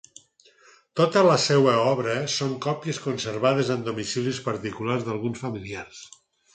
Tota 0.99 1.23
la 1.27 1.35
seua 1.43 1.75
obra 1.91 2.17
són 2.37 2.57
còpies 2.69 3.03
conservades 3.05 3.73
en 3.79 3.87
domicilis 3.93 4.45
particulars 4.51 5.09
d'alguns 5.11 5.49
familiars. 5.49 6.07